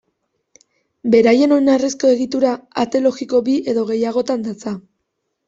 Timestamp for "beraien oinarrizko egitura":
1.15-2.55